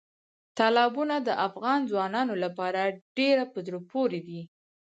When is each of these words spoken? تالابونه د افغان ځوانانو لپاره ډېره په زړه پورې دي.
تالابونه 0.57 1.15
د 1.27 1.29
افغان 1.47 1.79
ځوانانو 1.91 2.33
لپاره 2.43 2.81
ډېره 3.17 3.43
په 3.53 3.59
زړه 3.67 3.79
پورې 3.91 4.19
دي. 4.27 4.41